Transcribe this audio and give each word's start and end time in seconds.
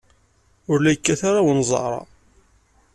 Ur 0.71 0.77
la 0.81 0.91
yekkat 0.93 1.21
ara 1.29 1.45
wenẓar. 1.45 1.93